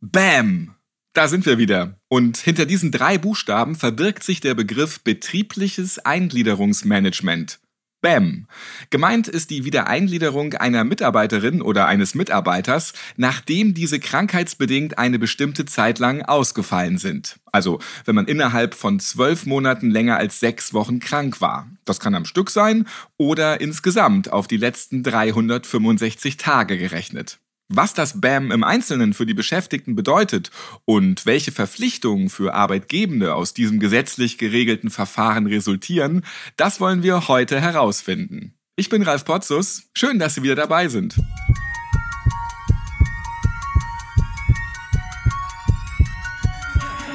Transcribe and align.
Bam! 0.00 0.74
Da 1.12 1.28
sind 1.28 1.44
wir 1.44 1.58
wieder. 1.58 1.98
Und 2.08 2.38
hinter 2.38 2.64
diesen 2.64 2.90
drei 2.90 3.18
Buchstaben 3.18 3.74
verbirgt 3.74 4.22
sich 4.22 4.40
der 4.40 4.54
Begriff 4.54 5.00
betriebliches 5.00 5.98
Eingliederungsmanagement. 5.98 7.60
BAM. 8.00 8.46
Gemeint 8.88 9.28
ist 9.28 9.50
die 9.50 9.64
Wiedereingliederung 9.66 10.54
einer 10.54 10.84
Mitarbeiterin 10.84 11.60
oder 11.60 11.86
eines 11.86 12.14
Mitarbeiters, 12.14 12.94
nachdem 13.16 13.74
diese 13.74 14.00
krankheitsbedingt 14.00 14.96
eine 14.96 15.18
bestimmte 15.18 15.66
Zeit 15.66 15.98
lang 15.98 16.22
ausgefallen 16.22 16.96
sind. 16.96 17.38
Also 17.52 17.78
wenn 18.06 18.14
man 18.14 18.26
innerhalb 18.26 18.74
von 18.74 19.00
zwölf 19.00 19.44
Monaten 19.44 19.90
länger 19.90 20.16
als 20.16 20.40
sechs 20.40 20.72
Wochen 20.72 21.00
krank 21.00 21.42
war. 21.42 21.68
Das 21.84 22.00
kann 22.00 22.14
am 22.14 22.24
Stück 22.24 22.48
sein 22.48 22.86
oder 23.18 23.60
insgesamt 23.60 24.32
auf 24.32 24.46
die 24.46 24.56
letzten 24.56 25.02
365 25.02 26.38
Tage 26.38 26.78
gerechnet. 26.78 27.38
Was 27.72 27.94
das 27.94 28.20
BAM 28.20 28.50
im 28.50 28.64
Einzelnen 28.64 29.14
für 29.14 29.26
die 29.26 29.34
Beschäftigten 29.34 29.94
bedeutet 29.94 30.50
und 30.86 31.24
welche 31.24 31.52
Verpflichtungen 31.52 32.28
für 32.28 32.52
Arbeitgebende 32.52 33.36
aus 33.36 33.54
diesem 33.54 33.78
gesetzlich 33.78 34.38
geregelten 34.38 34.90
Verfahren 34.90 35.46
resultieren, 35.46 36.24
das 36.56 36.80
wollen 36.80 37.04
wir 37.04 37.28
heute 37.28 37.60
herausfinden. 37.60 38.54
Ich 38.74 38.88
bin 38.88 39.02
Ralf 39.02 39.24
Potzus. 39.24 39.84
Schön, 39.94 40.18
dass 40.18 40.34
Sie 40.34 40.42
wieder 40.42 40.56
dabei 40.56 40.88
sind. 40.88 41.14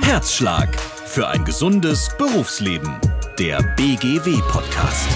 Herzschlag 0.04 0.74
für 0.80 1.28
ein 1.28 1.44
gesundes 1.44 2.12
Berufsleben. 2.18 2.96
Der 3.38 3.62
BGW-Podcast. 3.76 5.10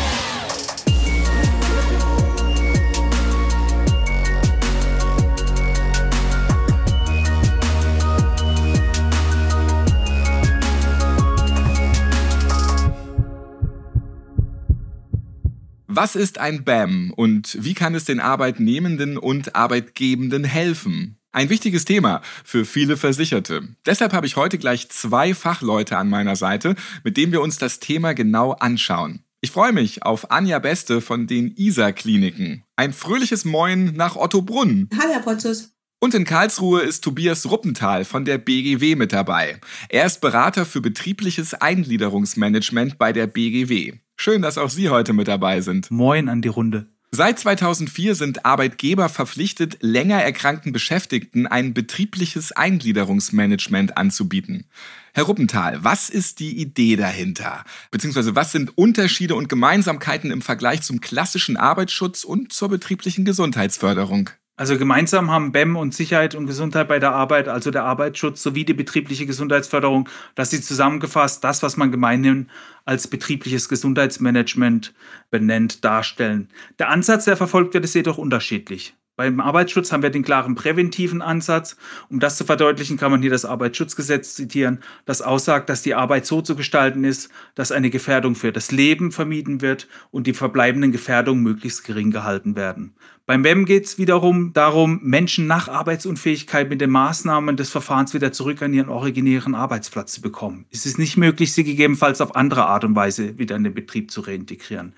Was 16.02 16.16
ist 16.16 16.38
ein 16.38 16.64
BAM 16.64 17.12
und 17.14 17.58
wie 17.60 17.74
kann 17.74 17.94
es 17.94 18.06
den 18.06 18.22
Arbeitnehmenden 18.22 19.18
und 19.18 19.58
Arbeitgebenden 19.58 20.46
helfen? 20.46 21.20
Ein 21.34 21.50
wichtiges 21.50 21.84
Thema 21.84 22.22
für 22.46 22.64
viele 22.64 22.96
Versicherte. 22.96 23.68
Deshalb 23.86 24.14
habe 24.14 24.26
ich 24.26 24.38
heute 24.38 24.58
gleich 24.58 24.88
zwei 24.88 25.34
Fachleute 25.34 25.98
an 25.98 26.10
meiner 26.10 26.38
Seite, 26.38 26.76
mit 27.04 27.18
denen 27.18 27.34
wir 27.34 27.42
uns 27.42 27.58
das 27.58 27.82
Thema 27.82 28.14
genau 28.14 28.54
anschauen. 28.54 29.26
Ich 29.42 29.52
freue 29.52 29.74
mich 29.74 30.04
auf 30.04 30.32
Anja 30.32 30.60
Beste 30.60 31.02
von 31.02 31.28
den 31.28 31.54
ISA-Kliniken. 31.58 32.64
Ein 32.78 32.94
fröhliches 32.94 33.44
Moin 33.44 33.92
nach 33.98 34.16
Otto 34.16 34.42
Brunn. 34.42 34.88
Hallo, 34.98 35.12
Herr 35.12 35.20
Potzus. 35.20 35.74
Und 36.00 36.14
in 36.14 36.24
Karlsruhe 36.24 36.80
ist 36.80 37.04
Tobias 37.04 37.52
Ruppenthal 37.52 38.06
von 38.06 38.24
der 38.24 38.38
BGW 38.38 38.96
mit 38.96 39.12
dabei. 39.12 39.60
Er 39.90 40.06
ist 40.06 40.22
Berater 40.22 40.66
für 40.66 40.80
betriebliches 40.80 41.56
Eingliederungsmanagement 41.56 42.98
bei 42.98 43.12
der 43.12 43.28
BGW. 43.28 43.96
Schön, 44.22 44.42
dass 44.42 44.58
auch 44.58 44.70
Sie 44.70 44.90
heute 44.90 45.14
mit 45.14 45.30
dabei 45.30 45.62
sind. 45.62 45.90
Moin 45.92 46.28
an 46.28 46.42
die 46.42 46.50
Runde. 46.50 46.88
Seit 47.10 47.40
2004 47.40 48.16
sind 48.16 48.46
Arbeitgeber 48.46 49.08
verpflichtet, 49.08 49.78
länger 49.80 50.22
erkrankten 50.22 50.74
Beschäftigten 50.74 51.48
ein 51.48 51.74
betriebliches 51.74 52.52
Eingliederungsmanagement 52.52 53.96
anzubieten. 53.96 54.66
Herr 55.14 55.24
Ruppenthal, 55.24 55.86
was 55.86 56.10
ist 56.10 56.42
die 56.42 56.60
Idee 56.60 56.98
dahinter? 56.98 57.64
Beziehungsweise 57.92 58.36
was 58.36 58.52
sind 58.52 58.78
Unterschiede 58.78 59.36
und 59.36 59.48
Gemeinsamkeiten 59.48 60.32
im 60.32 60.42
Vergleich 60.42 60.82
zum 60.82 61.00
klassischen 61.00 61.56
Arbeitsschutz 61.56 62.26
und 62.26 62.52
zur 62.52 62.68
betrieblichen 62.68 63.24
Gesundheitsförderung? 63.24 64.32
Also 64.60 64.78
gemeinsam 64.78 65.32
haben 65.32 65.54
BEM 65.54 65.78
und 65.78 65.94
Sicherheit 65.94 66.36
und 66.36 66.46
Gesundheit 66.46 66.90
bei 66.90 67.00
der 67.00 67.14
Arbeit, 67.14 67.48
also 67.48 67.72
der 67.72 67.86
Arbeitsschutz 67.86 68.44
sowie 68.44 68.66
die 68.66 68.74
betriebliche 68.74 69.26
Gesundheitsförderung, 69.26 70.10
dass 70.36 70.50
sie 70.50 70.60
zusammengefasst 70.60 71.46
das, 71.46 71.64
was 71.64 71.78
man 71.78 71.94
gemeinhin 71.94 72.50
als 72.84 73.08
betriebliches 73.08 73.70
Gesundheitsmanagement 73.70 74.94
benennt, 75.32 75.86
darstellen. 75.86 76.50
Der 76.78 76.90
Ansatz, 76.90 77.24
der 77.24 77.38
verfolgt 77.38 77.74
wird, 77.74 77.86
ist 77.86 77.96
jedoch 77.96 78.18
unterschiedlich. 78.18 78.98
Beim 79.20 79.42
Arbeitsschutz 79.42 79.92
haben 79.92 80.02
wir 80.02 80.12
den 80.12 80.24
klaren 80.24 80.56
präventiven 80.56 81.22
Ansatz. 81.22 81.76
Um 82.08 82.22
das 82.22 82.38
zu 82.38 82.46
verdeutlichen, 82.46 82.96
kann 82.96 83.12
man 83.12 83.22
hier 83.22 83.30
das 83.30 83.44
Arbeitsschutzgesetz 83.44 84.34
zitieren, 84.34 84.80
das 85.06 85.22
aussagt, 85.22 85.68
dass 85.68 85.82
die 85.82 85.94
Arbeit 85.94 86.26
so 86.26 86.42
zu 86.42 86.56
gestalten 86.56 87.04
ist, 87.04 87.30
dass 87.54 87.74
eine 87.74 87.90
Gefährdung 87.90 88.36
für 88.36 88.54
das 88.54 88.72
Leben 88.72 89.12
vermieden 89.12 89.60
wird 89.60 89.90
und 90.12 90.26
die 90.26 90.32
verbleibenden 90.32 90.94
Gefährdungen 90.94 91.44
möglichst 91.44 91.84
gering 91.84 92.12
gehalten 92.12 92.56
werden. 92.56 92.94
Beim 93.26 93.44
WEM 93.44 93.66
geht 93.66 93.88
es 93.88 93.98
wiederum 93.98 94.54
darum, 94.54 95.02
Menschen 95.04 95.48
nach 95.48 95.68
Arbeitsunfähigkeit 95.68 96.70
mit 96.70 96.80
den 96.80 96.90
Maßnahmen 96.90 97.58
des 97.58 97.70
Verfahrens 97.72 98.14
wieder 98.14 98.32
zurück 98.32 98.62
an 98.62 98.74
ihren 98.74 98.88
originären 98.88 99.54
Arbeitsplatz 99.54 100.14
zu 100.14 100.22
bekommen. 100.22 100.66
Es 100.72 100.86
ist 100.86 100.98
nicht 100.98 101.18
möglich, 101.18 101.52
sie 101.52 101.66
gegebenenfalls 101.66 102.22
auf 102.22 102.38
andere 102.38 102.68
Art 102.68 102.86
und 102.86 102.96
Weise 102.96 103.38
wieder 103.38 103.58
in 103.58 103.66
den 103.66 103.74
Betrieb 103.74 104.12
zu 104.12 104.22
reintegrieren. 104.22 104.94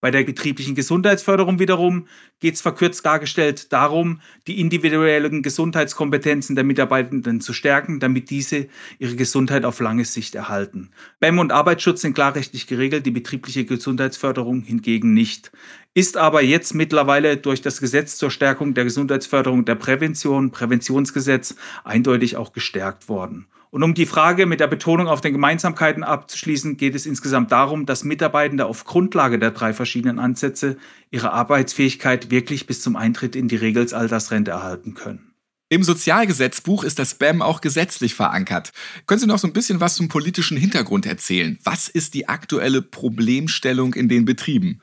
Bei 0.00 0.10
der 0.10 0.24
betrieblichen 0.24 0.74
Gesundheitsförderung 0.74 1.58
wiederum 1.58 2.06
geht 2.40 2.54
es 2.54 2.62
verkürzt 2.62 3.04
dargestellt 3.04 3.70
darum, 3.70 4.22
die 4.46 4.58
individuellen 4.58 5.42
Gesundheitskompetenzen 5.42 6.56
der 6.56 6.64
Mitarbeitenden 6.64 7.42
zu 7.42 7.52
stärken, 7.52 8.00
damit 8.00 8.30
diese 8.30 8.68
ihre 8.98 9.16
Gesundheit 9.16 9.66
auf 9.66 9.78
lange 9.80 10.06
Sicht 10.06 10.34
erhalten. 10.34 10.90
BEM 11.18 11.38
und 11.38 11.52
Arbeitsschutz 11.52 12.00
sind 12.00 12.14
klar 12.14 12.34
rechtlich 12.34 12.66
geregelt, 12.66 13.04
die 13.04 13.10
betriebliche 13.10 13.66
Gesundheitsförderung 13.66 14.62
hingegen 14.62 15.12
nicht. 15.12 15.52
Ist 15.92 16.16
aber 16.16 16.42
jetzt 16.42 16.74
mittlerweile 16.74 17.36
durch 17.36 17.60
das 17.60 17.80
Gesetz 17.80 18.16
zur 18.16 18.30
Stärkung 18.30 18.72
der 18.72 18.84
Gesundheitsförderung 18.84 19.66
der 19.66 19.74
Prävention, 19.74 20.50
Präventionsgesetz, 20.50 21.56
eindeutig 21.84 22.36
auch 22.38 22.52
gestärkt 22.52 23.08
worden. 23.10 23.48
Und 23.70 23.84
um 23.84 23.94
die 23.94 24.06
Frage 24.06 24.46
mit 24.46 24.58
der 24.58 24.66
Betonung 24.66 25.06
auf 25.06 25.20
den 25.20 25.32
Gemeinsamkeiten 25.32 26.02
abzuschließen, 26.02 26.76
geht 26.76 26.96
es 26.96 27.06
insgesamt 27.06 27.52
darum, 27.52 27.86
dass 27.86 28.02
Mitarbeitende 28.02 28.66
auf 28.66 28.84
Grundlage 28.84 29.38
der 29.38 29.52
drei 29.52 29.72
verschiedenen 29.72 30.18
Ansätze 30.18 30.76
ihre 31.10 31.32
Arbeitsfähigkeit 31.32 32.32
wirklich 32.32 32.66
bis 32.66 32.82
zum 32.82 32.96
Eintritt 32.96 33.36
in 33.36 33.46
die 33.46 33.56
Regelsaltersrente 33.56 34.50
erhalten 34.50 34.94
können. 34.94 35.30
Im 35.72 35.84
Sozialgesetzbuch 35.84 36.82
ist 36.82 36.98
das 36.98 37.14
BAM 37.14 37.42
auch 37.42 37.60
gesetzlich 37.60 38.16
verankert. 38.16 38.72
Können 39.06 39.20
Sie 39.20 39.28
noch 39.28 39.38
so 39.38 39.46
ein 39.46 39.52
bisschen 39.52 39.78
was 39.78 39.94
zum 39.94 40.08
politischen 40.08 40.56
Hintergrund 40.56 41.06
erzählen? 41.06 41.60
Was 41.62 41.86
ist 41.88 42.14
die 42.14 42.28
aktuelle 42.28 42.82
Problemstellung 42.82 43.94
in 43.94 44.08
den 44.08 44.24
Betrieben? 44.24 44.80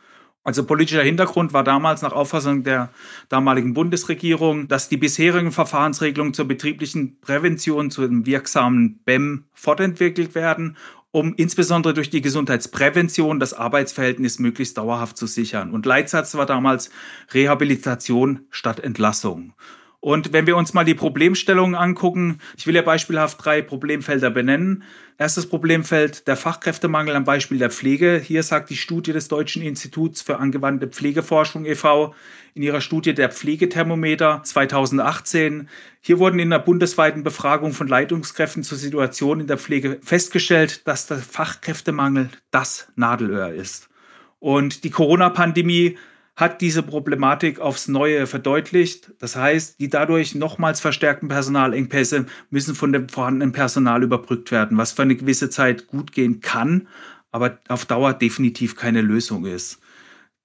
Also 0.47 0.63
politischer 0.63 1.03
Hintergrund 1.03 1.51
war 1.51 1.65
damals 1.65 2.03
nach 2.03 2.13
Auffassung 2.13 2.63
der 2.63 2.89
damaligen 3.27 3.73
Bundesregierung, 3.73 4.69
dass 4.69 4.87
die 4.87 4.95
bisherigen 4.95 5.51
Verfahrensregelungen 5.51 6.33
zur 6.33 6.47
betrieblichen 6.47 7.19
Prävention 7.19 7.91
zu 7.91 8.01
einem 8.01 8.25
wirksamen 8.25 9.01
BEM 9.03 9.43
fortentwickelt 9.51 10.35
werden, 10.35 10.77
um 11.11 11.33
insbesondere 11.35 11.93
durch 11.93 12.09
die 12.09 12.21
Gesundheitsprävention 12.21 13.41
das 13.41 13.53
Arbeitsverhältnis 13.53 14.39
möglichst 14.39 14.77
dauerhaft 14.77 15.17
zu 15.17 15.27
sichern. 15.27 15.71
Und 15.71 15.85
Leitsatz 15.85 16.33
war 16.35 16.45
damals 16.45 16.91
Rehabilitation 17.33 18.45
statt 18.49 18.79
Entlassung. 18.79 19.51
Und 20.07 20.31
wenn 20.31 20.47
wir 20.47 20.55
uns 20.55 20.73
mal 20.73 20.85
die 20.85 20.93
Problemstellungen 20.93 21.75
angucken, 21.75 22.39
ich 22.55 22.65
will 22.65 22.75
ja 22.75 22.81
beispielhaft 22.81 23.43
drei 23.43 23.61
Problemfelder 23.61 24.29
benennen. 24.29 24.83
Erstes 25.17 25.49
Problemfeld 25.49 26.29
der 26.29 26.37
Fachkräftemangel 26.37 27.13
am 27.13 27.25
Beispiel 27.25 27.57
der 27.57 27.69
Pflege. 27.69 28.17
Hier 28.17 28.41
sagt 28.43 28.69
die 28.69 28.77
Studie 28.77 29.11
des 29.11 29.27
Deutschen 29.27 29.61
Instituts 29.61 30.21
für 30.21 30.37
angewandte 30.37 30.87
Pflegeforschung 30.87 31.65
e.V. 31.65 32.15
in 32.53 32.63
ihrer 32.63 32.79
Studie 32.79 33.13
der 33.15 33.29
Pflegethermometer 33.29 34.39
2018. 34.45 35.67
Hier 35.99 36.19
wurden 36.19 36.39
in 36.39 36.51
der 36.51 36.59
bundesweiten 36.59 37.23
Befragung 37.23 37.73
von 37.73 37.89
Leitungskräften 37.89 38.63
zur 38.63 38.77
Situation 38.77 39.41
in 39.41 39.47
der 39.47 39.57
Pflege 39.57 39.99
festgestellt, 40.01 40.87
dass 40.87 41.07
der 41.07 41.17
Fachkräftemangel 41.17 42.29
das 42.51 42.87
Nadelöhr 42.95 43.49
ist. 43.49 43.89
Und 44.39 44.85
die 44.85 44.89
Corona-Pandemie 44.89 45.97
hat 46.37 46.61
diese 46.61 46.83
Problematik 46.83 47.59
aufs 47.59 47.87
Neue 47.87 48.27
verdeutlicht. 48.27 49.11
Das 49.17 49.35
heißt, 49.35 49.79
die 49.79 49.89
dadurch 49.89 50.35
nochmals 50.35 50.79
verstärkten 50.79 51.27
Personalengpässe 51.27 52.27
müssen 52.51 52.75
von 52.75 52.93
dem 52.93 53.09
vorhandenen 53.09 53.51
Personal 53.51 54.03
überbrückt 54.03 54.51
werden, 54.51 54.77
was 54.77 54.91
für 54.91 55.01
eine 55.01 55.15
gewisse 55.15 55.49
Zeit 55.49 55.87
gut 55.87 56.11
gehen 56.11 56.39
kann, 56.39 56.87
aber 57.31 57.59
auf 57.67 57.85
Dauer 57.85 58.13
definitiv 58.13 58.75
keine 58.75 59.01
Lösung 59.01 59.47
ist. 59.47 59.79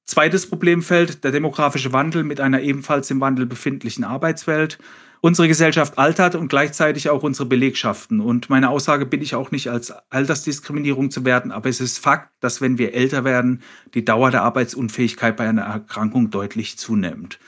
Zweites 0.07 0.49
Problemfeld, 0.49 1.25
der 1.25 1.31
demografische 1.31 1.93
Wandel 1.93 2.25
mit 2.25 2.41
einer 2.41 2.63
ebenfalls 2.63 3.11
im 3.11 3.21
Wandel 3.21 3.45
befindlichen 3.45 4.03
Arbeitswelt. 4.03 4.79
Unsere 5.25 5.47
Gesellschaft 5.47 5.99
altert 5.99 6.35
und 6.35 6.49
gleichzeitig 6.49 7.09
auch 7.09 7.23
unsere 7.23 7.47
Belegschaften. 7.47 8.19
Und 8.19 8.51
meine 8.51 8.71
Aussage 8.71 9.07
bin 9.07 9.23
ich 9.23 9.37
auch 9.37 9.53
nicht 9.53 9.71
als 9.71 9.93
Altersdiskriminierung 10.11 11.13
zu 11.13 11.25
werten, 11.25 11.53
aber 11.53 11.69
es 11.69 11.81
ist 11.81 12.01
Fakt, 12.01 12.33
dass 12.41 12.61
wenn 12.61 12.77
wir 12.77 12.93
älter 12.93 13.23
werden, 13.23 13.63
die 13.95 14.05
Dauer 14.05 14.33
der 14.33 14.43
Arbeitsunfähigkeit 14.43 15.37
bei 15.37 15.49
einer 15.49 15.63
Erkrankung 15.63 16.31
deutlich 16.31 16.77
zunimmt. 16.77 17.39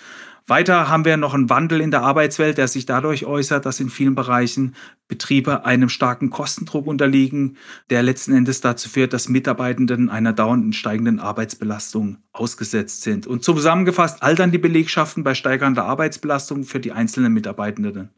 Weiter 0.46 0.90
haben 0.90 1.06
wir 1.06 1.16
noch 1.16 1.32
einen 1.32 1.48
Wandel 1.48 1.80
in 1.80 1.90
der 1.90 2.02
Arbeitswelt, 2.02 2.58
der 2.58 2.68
sich 2.68 2.84
dadurch 2.84 3.24
äußert, 3.24 3.64
dass 3.64 3.80
in 3.80 3.88
vielen 3.88 4.14
Bereichen 4.14 4.74
Betriebe 5.08 5.64
einem 5.64 5.88
starken 5.88 6.28
Kostendruck 6.28 6.86
unterliegen, 6.86 7.56
der 7.88 8.02
letzten 8.02 8.34
Endes 8.34 8.60
dazu 8.60 8.90
führt, 8.90 9.14
dass 9.14 9.30
Mitarbeitenden 9.30 10.10
einer 10.10 10.34
dauernden 10.34 10.74
steigenden 10.74 11.18
Arbeitsbelastung 11.18 12.18
ausgesetzt 12.32 13.02
sind. 13.02 13.26
Und 13.26 13.42
zusammengefasst 13.42 14.22
altern 14.22 14.50
die 14.50 14.58
Belegschaften 14.58 15.24
bei 15.24 15.34
steigernder 15.34 15.86
Arbeitsbelastung 15.86 16.64
für 16.64 16.80
die 16.80 16.92
einzelnen 16.92 17.32
Mitarbeitenden. 17.32 18.10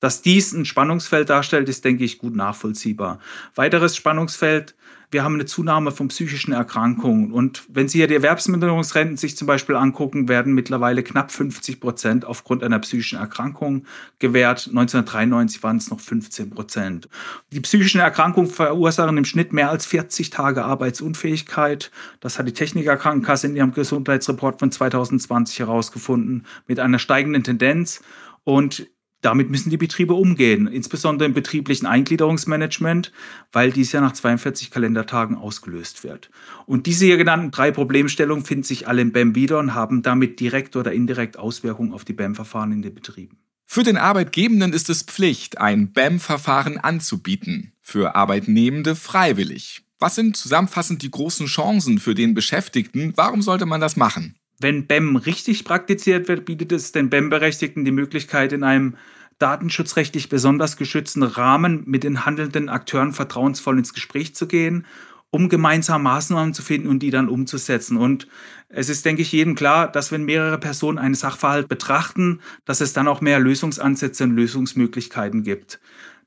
Dass 0.00 0.22
dies 0.22 0.52
ein 0.52 0.64
Spannungsfeld 0.64 1.30
darstellt, 1.30 1.68
ist, 1.68 1.84
denke 1.84 2.04
ich, 2.04 2.18
gut 2.18 2.36
nachvollziehbar. 2.36 3.18
Weiteres 3.54 3.96
Spannungsfeld 3.96 4.74
wir 5.10 5.22
haben 5.22 5.34
eine 5.34 5.44
Zunahme 5.44 5.92
von 5.92 6.08
psychischen 6.08 6.52
Erkrankungen. 6.52 7.32
Und 7.32 7.64
wenn 7.68 7.88
Sie 7.88 7.98
hier 7.98 8.08
die 8.08 8.14
Erwerbsminderungsrenten 8.14 9.16
sich 9.16 9.36
zum 9.36 9.46
Beispiel 9.46 9.76
angucken, 9.76 10.28
werden 10.28 10.52
mittlerweile 10.52 11.02
knapp 11.04 11.30
50 11.30 11.80
Prozent 11.80 12.24
aufgrund 12.24 12.64
einer 12.64 12.80
psychischen 12.80 13.18
Erkrankung 13.18 13.86
gewährt. 14.18 14.66
1993 14.66 15.62
waren 15.62 15.76
es 15.76 15.90
noch 15.90 16.00
15 16.00 16.50
Prozent. 16.50 17.08
Die 17.52 17.60
psychischen 17.60 18.00
Erkrankungen 18.00 18.50
verursachen 18.50 19.16
im 19.16 19.24
Schnitt 19.24 19.52
mehr 19.52 19.70
als 19.70 19.86
40 19.86 20.30
Tage 20.30 20.64
Arbeitsunfähigkeit. 20.64 21.92
Das 22.20 22.38
hat 22.38 22.48
die 22.48 22.52
Technikerkrankenkasse 22.52 23.46
in 23.46 23.54
ihrem 23.54 23.72
Gesundheitsreport 23.72 24.58
von 24.58 24.72
2020 24.72 25.60
herausgefunden, 25.60 26.46
mit 26.66 26.80
einer 26.80 26.98
steigenden 26.98 27.44
Tendenz. 27.44 28.02
Und 28.42 28.88
damit 29.22 29.50
müssen 29.50 29.70
die 29.70 29.76
Betriebe 29.76 30.14
umgehen, 30.14 30.66
insbesondere 30.66 31.26
im 31.26 31.34
betrieblichen 31.34 31.86
Eingliederungsmanagement, 31.86 33.12
weil 33.52 33.72
dies 33.72 33.92
ja 33.92 34.00
nach 34.00 34.12
42 34.12 34.70
Kalendertagen 34.70 35.36
ausgelöst 35.36 36.04
wird. 36.04 36.30
Und 36.66 36.86
diese 36.86 37.06
hier 37.06 37.16
genannten 37.16 37.50
drei 37.50 37.70
Problemstellungen 37.70 38.44
finden 38.44 38.64
sich 38.64 38.86
alle 38.86 39.02
im 39.02 39.12
BEM 39.12 39.34
wieder 39.34 39.58
und 39.58 39.74
haben 39.74 40.02
damit 40.02 40.38
direkt 40.40 40.76
oder 40.76 40.92
indirekt 40.92 41.38
Auswirkungen 41.38 41.92
auf 41.92 42.04
die 42.04 42.12
BEM-Verfahren 42.12 42.72
in 42.72 42.82
den 42.82 42.94
Betrieben. 42.94 43.38
Für 43.64 43.82
den 43.82 43.96
Arbeitgebenden 43.96 44.72
ist 44.72 44.88
es 44.90 45.02
Pflicht, 45.02 45.58
ein 45.58 45.92
BEM-Verfahren 45.92 46.78
anzubieten, 46.78 47.72
für 47.82 48.14
Arbeitnehmende 48.14 48.94
freiwillig. 48.94 49.82
Was 49.98 50.14
sind 50.14 50.36
zusammenfassend 50.36 51.02
die 51.02 51.10
großen 51.10 51.46
Chancen 51.46 51.98
für 51.98 52.14
den 52.14 52.34
Beschäftigten? 52.34 53.12
Warum 53.16 53.42
sollte 53.42 53.66
man 53.66 53.80
das 53.80 53.96
machen? 53.96 54.36
Wenn 54.58 54.86
BEM 54.86 55.16
richtig 55.16 55.64
praktiziert 55.64 56.28
wird, 56.28 56.44
bietet 56.44 56.72
es 56.72 56.92
den 56.92 57.10
BEM-Berechtigten 57.10 57.84
die 57.84 57.92
Möglichkeit, 57.92 58.52
in 58.52 58.62
einem 58.62 58.96
datenschutzrechtlich 59.38 60.28
besonders 60.28 60.76
geschützten 60.76 61.22
Rahmen 61.22 61.82
mit 61.86 62.04
den 62.04 62.24
handelnden 62.24 62.68
Akteuren 62.68 63.12
vertrauensvoll 63.12 63.78
ins 63.78 63.92
Gespräch 63.92 64.34
zu 64.34 64.46
gehen, 64.46 64.86
um 65.30 65.50
gemeinsam 65.50 66.04
Maßnahmen 66.04 66.54
zu 66.54 66.62
finden 66.62 66.88
und 66.88 67.00
die 67.00 67.10
dann 67.10 67.28
umzusetzen. 67.28 67.98
Und 67.98 68.28
es 68.70 68.88
ist, 68.88 69.04
denke 69.04 69.22
ich, 69.22 69.32
jedem 69.32 69.54
klar, 69.54 69.90
dass 69.90 70.10
wenn 70.10 70.24
mehrere 70.24 70.58
Personen 70.58 70.98
einen 70.98 71.14
Sachverhalt 71.14 71.68
betrachten, 71.68 72.40
dass 72.64 72.80
es 72.80 72.94
dann 72.94 73.08
auch 73.08 73.20
mehr 73.20 73.38
Lösungsansätze 73.38 74.24
und 74.24 74.36
Lösungsmöglichkeiten 74.36 75.42
gibt. 75.42 75.80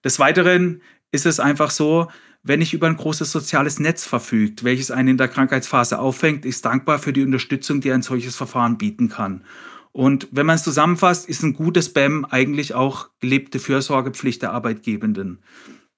Des 0.03 0.19
Weiteren 0.19 0.81
ist 1.11 1.25
es 1.25 1.39
einfach 1.39 1.71
so, 1.71 2.09
wenn 2.43 2.61
ich 2.61 2.73
über 2.73 2.87
ein 2.87 2.97
großes 2.97 3.31
soziales 3.31 3.79
Netz 3.79 4.05
verfügt, 4.05 4.63
welches 4.63 4.91
einen 4.91 5.09
in 5.09 5.17
der 5.17 5.27
Krankheitsphase 5.27 5.99
auffängt, 5.99 6.45
ist 6.45 6.65
dankbar 6.65 6.99
für 6.99 7.13
die 7.13 7.23
Unterstützung, 7.23 7.81
die 7.81 7.91
ein 7.91 8.01
solches 8.01 8.35
Verfahren 8.35 8.77
bieten 8.77 9.09
kann. 9.09 9.43
Und 9.91 10.27
wenn 10.31 10.45
man 10.45 10.55
es 10.55 10.63
zusammenfasst, 10.63 11.27
ist 11.27 11.43
ein 11.43 11.53
gutes 11.53 11.91
BEM 11.91 12.25
eigentlich 12.25 12.73
auch 12.73 13.09
gelebte 13.19 13.59
Fürsorgepflicht 13.59 14.41
der 14.41 14.51
Arbeitgebenden. 14.51 15.39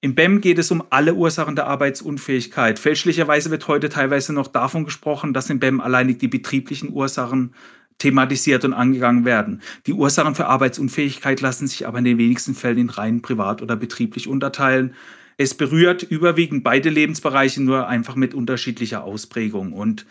Im 0.00 0.16
BEM 0.16 0.40
geht 0.40 0.58
es 0.58 0.72
um 0.72 0.82
alle 0.90 1.14
Ursachen 1.14 1.54
der 1.54 1.68
Arbeitsunfähigkeit. 1.68 2.80
Fälschlicherweise 2.80 3.52
wird 3.52 3.68
heute 3.68 3.88
teilweise 3.88 4.32
noch 4.32 4.48
davon 4.48 4.84
gesprochen, 4.84 5.32
dass 5.32 5.48
im 5.48 5.60
BEM 5.60 5.80
alleinig 5.80 6.18
die 6.18 6.26
betrieblichen 6.26 6.92
Ursachen 6.92 7.54
thematisiert 7.98 8.64
und 8.64 8.72
angegangen 8.72 9.24
werden. 9.24 9.62
Die 9.86 9.92
Ursachen 9.92 10.34
für 10.34 10.46
Arbeitsunfähigkeit 10.46 11.40
lassen 11.40 11.68
sich 11.68 11.86
aber 11.86 11.98
in 11.98 12.04
den 12.04 12.18
wenigsten 12.18 12.54
Fällen 12.54 12.78
in 12.78 12.90
rein 12.90 13.22
privat 13.22 13.62
oder 13.62 13.76
betrieblich 13.76 14.26
unterteilen. 14.26 14.94
Es 15.36 15.54
berührt 15.54 16.02
überwiegend 16.02 16.64
beide 16.64 16.90
Lebensbereiche, 16.90 17.62
nur 17.62 17.88
einfach 17.88 18.16
mit 18.16 18.34
unterschiedlicher 18.34 19.04
Ausprägung. 19.04 19.72
Und 19.72 20.06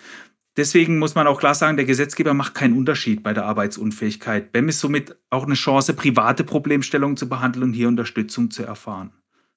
deswegen 0.58 1.00
muss 1.00 1.16
man 1.16 1.28
auch 1.28 1.40
klar 1.40 1.56
sagen, 1.56 1.78
der 1.78 1.86
Gesetzgeber 1.86 2.34
macht 2.34 2.56
keinen 2.56 2.78
Unterschied 2.78 3.24
bei 3.24 3.34
der 3.34 3.46
Arbeitsunfähigkeit. 3.46 4.52
BEM 4.52 4.70
ist 4.70 4.80
somit 4.80 5.16
auch 5.30 5.46
eine 5.46 5.56
Chance, 5.56 5.94
private 5.94 6.44
Problemstellungen 6.44 7.18
zu 7.18 7.30
behandeln 7.30 7.64
und 7.64 7.74
hier 7.74 7.88
Unterstützung 7.88 8.52
zu 8.52 8.64
erfahren. 8.64 9.12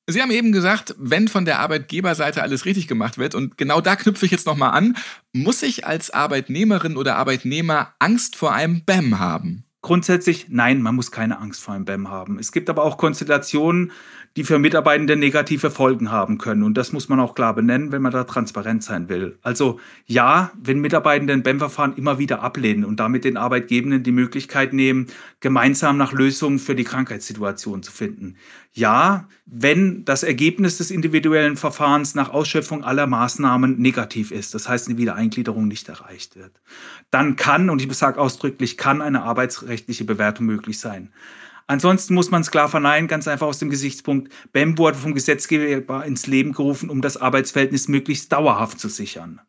Sie 0.07 0.21
haben 0.21 0.31
eben 0.31 0.53
gesagt, 0.53 0.95
wenn 0.99 1.29
von 1.29 1.47
der 1.47 1.61
Arbeitgeberseite 1.61 2.43
alles 2.43 2.67
richtig 2.67 2.89
gemacht 2.89 3.17
wird, 3.17 3.35
und 3.35 3.57
genau 3.57 3.81
da 3.81 3.97
knüpfe 3.97 4.27
ich 4.27 4.33
jetzt 4.33 4.47
nochmal 4.47 4.73
an, 4.73 4.97
muss 5.33 5.63
ich 5.63 5.87
als 5.87 6.11
Arbeitnehmerin 6.11 6.99
oder 6.99 7.17
Arbeitnehmer 7.17 7.95
Angst 7.99 8.37
vor 8.37 8.53
einem 8.53 8.85
BEM 8.85 9.19
haben? 9.19 9.65
Grundsätzlich 9.81 10.47
nein, 10.51 10.83
man 10.83 10.95
muss 10.95 11.11
keine 11.11 11.39
Angst 11.41 11.63
vor 11.63 11.75
einem 11.75 11.87
BEM 11.87 12.09
haben. 12.09 12.39
Es 12.39 12.53
gibt 12.53 12.69
aber 12.69 12.85
auch 12.85 12.99
Konstellationen, 12.99 13.93
die 14.37 14.43
für 14.43 14.59
Mitarbeitende 14.59 15.17
negative 15.17 15.71
Folgen 15.71 16.11
haben 16.11 16.39
können. 16.39 16.65
Und 16.65 16.75
das 16.75 16.93
muss 16.93 17.09
man 17.09 17.21
auch 17.21 17.35
klar 17.35 17.55
benennen, 17.55 17.93
wenn 17.93 18.03
man 18.03 18.11
da 18.11 18.25
transparent 18.25 18.83
sein 18.83 19.09
will. 19.09 19.39
Also 19.43 19.79
ja, 20.07 20.51
wenn 20.61 20.81
Mitarbeitende 20.81 21.33
ein 21.33 21.45
BEM-Verfahren 21.45 21.97
immer 21.97 22.19
wieder 22.19 22.43
ablehnen 22.43 22.85
und 22.85 22.99
damit 22.99 23.25
den 23.25 23.37
Arbeitgebenden 23.37 24.03
die 24.03 24.13
Möglichkeit 24.13 24.73
nehmen, 24.73 25.07
gemeinsam 25.39 25.97
nach 25.97 26.13
Lösungen 26.13 26.59
für 26.59 26.75
die 26.75 26.85
Krankheitssituation 26.85 27.85
zu 27.85 27.93
finden. 27.93 28.37
Ja, 28.73 29.29
wenn 29.47 30.05
das 30.05 30.25
Ergebnis 30.25 30.79
des 30.79 30.91
individuellen 30.91 31.57
Verfahrens 31.57 32.17
nach 32.17 32.31
Ausschöpfung 32.31 32.83
aller 32.83 33.07
Maßnahmen 33.07 33.79
negativ 33.79 34.33
ist, 34.33 34.53
das 34.53 34.69
heißt 34.69 34.89
eine 34.89 34.99
Wiedereingliederung 34.99 35.69
nicht 35.69 35.89
erreicht 35.89 36.35
wird, 36.35 36.61
dann 37.13 37.37
kann, 37.37 37.71
und 37.71 37.81
ich 37.81 37.93
sage 37.95 38.21
ausdrücklich, 38.21 38.77
kann 38.77 39.01
eine 39.01 39.23
arbeitsrechtliche 39.23 40.05
Bewertung 40.05 40.47
möglich 40.47 40.81
sein. 40.81 41.11
Ansonsten 41.67 42.15
muss 42.15 42.31
man 42.31 42.43
es 42.43 42.51
klar 42.51 42.69
verneinen, 42.69 43.09
ganz 43.09 43.27
einfach 43.27 43.47
aus 43.47 43.59
dem 43.59 43.71
Gesichtspunkt, 43.71 44.33
BEM 44.53 44.77
wurde 44.79 44.99
vom 44.99 45.15
Gesetzgeber 45.15 46.05
ins 46.05 46.27
Leben 46.27 46.53
gerufen, 46.53 46.91
um 46.91 47.01
das 47.01 47.17
Arbeitsverhältnis 47.17 47.89
möglichst 47.89 48.33
dauerhaft 48.33 48.79
zu 48.79 48.89
sichern. 48.89 49.41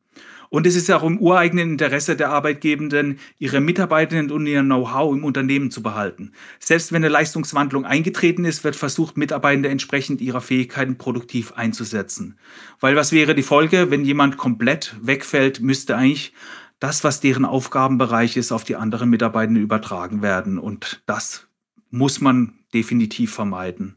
Und 0.50 0.66
es 0.68 0.76
ist 0.76 0.90
auch 0.92 1.04
im 1.04 1.20
ureigenen 1.20 1.72
Interesse 1.72 2.16
der 2.16 2.30
Arbeitgebenden, 2.30 3.20
ihre 3.40 3.60
Mitarbeitenden 3.60 4.32
und 4.32 4.48
ihr 4.48 4.62
Know-how 4.62 5.14
im 5.14 5.24
Unternehmen 5.24 5.72
zu 5.72 5.82
behalten. 5.84 6.32
Selbst 6.60 6.92
wenn 6.92 7.04
eine 7.04 7.10
Leistungswandlung 7.10 7.86
eingetreten 7.86 8.46
ist, 8.46 8.64
wird 8.64 8.76
versucht, 8.76 9.18
Mitarbeitende 9.18 9.70
entsprechend 9.70 10.22
ihrer 10.22 10.42
Fähigkeiten 10.42 10.98
produktiv 10.98 11.54
einzusetzen. 11.54 12.38
Weil 12.80 12.96
was 12.96 13.12
wäre 13.12 13.36
die 13.36 13.44
Folge, 13.44 13.92
wenn 13.92 14.06
jemand 14.06 14.38
komplett 14.38 14.96
wegfällt, 15.02 15.62
müsste 15.62 15.98
eigentlich 15.98 16.34
das, 16.80 17.04
was 17.04 17.20
deren 17.20 17.46
Aufgabenbereich 17.46 18.38
ist, 18.38 18.52
auf 18.52 18.64
die 18.64 18.76
anderen 18.76 19.10
Mitarbeitenden 19.10 19.64
übertragen 19.64 20.22
werden. 20.22 20.58
Und 20.60 21.02
das 21.06 21.48
muss 21.96 22.22
man 22.22 22.54
definitiv 22.74 23.34
vermeiden. 23.34 23.96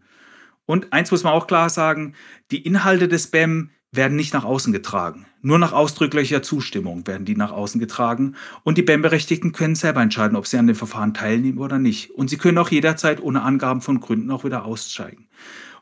Und 0.67 0.93
eins 0.93 1.11
muss 1.11 1.25
man 1.25 1.33
auch 1.33 1.47
klar 1.47 1.69
sagen, 1.69 2.15
die 2.51 2.65
Inhalte 2.65 3.09
des 3.09 3.29
BEM 3.29 3.71
werden 3.91 4.17
nicht 4.17 4.35
nach 4.35 4.45
außen 4.45 4.73
getragen. 4.73 5.27
Nur 5.41 5.59
nach 5.59 5.73
ausdrücklicher 5.73 6.43
Zustimmung 6.43 7.07
werden 7.07 7.25
die 7.25 7.37
nach 7.37 7.53
außen 7.53 7.81
getragen 7.81 8.35
und 8.63 8.77
die 8.77 8.83
BEM-Berechtigten 8.83 9.53
können 9.53 9.75
selber 9.75 10.03
entscheiden, 10.03 10.37
ob 10.37 10.47
sie 10.47 10.59
an 10.59 10.67
dem 10.67 10.77
Verfahren 10.77 11.15
teilnehmen 11.15 11.59
oder 11.59 11.79
nicht. 11.79 12.11
Und 12.11 12.29
sie 12.29 12.37
können 12.37 12.59
auch 12.59 12.71
jederzeit 12.71 13.23
ohne 13.23 13.43
Angaben 13.43 13.81
von 13.81 14.01
Gründen 14.01 14.31
auch 14.31 14.45
wieder 14.45 14.65
aussteigen. 14.65 15.27